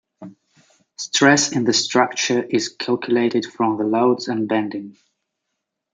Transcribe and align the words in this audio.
Stress 0.97 1.51
in 1.51 1.63
the 1.63 1.73
structure 1.73 2.41
is 2.41 2.69
calculated 2.69 3.45
from 3.45 3.77
the 3.77 3.83
loads 3.83 4.27
and 4.29 4.47
bending. 4.49 4.97